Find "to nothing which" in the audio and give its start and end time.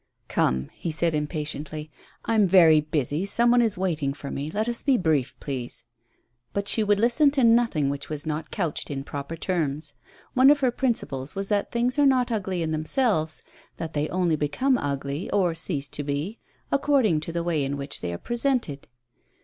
7.29-8.09